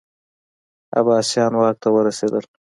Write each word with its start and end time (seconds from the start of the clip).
عباسیان 0.99 1.53
واک 1.59 1.75
ته 1.81 1.87
ورسېدل 1.93 2.45